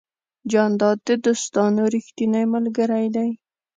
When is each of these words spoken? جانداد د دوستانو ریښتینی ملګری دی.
جانداد 0.51 0.97
د 1.07 1.09
دوستانو 1.25 1.81
ریښتینی 1.95 2.43
ملګری 2.53 3.07
دی. 3.15 3.29